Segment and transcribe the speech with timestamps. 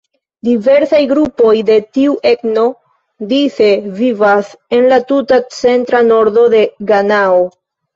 [0.47, 2.65] Diversaj grupoj de tiu etno
[3.37, 3.71] dise
[4.03, 7.51] vivas en la tuta centra nordo de Ganao.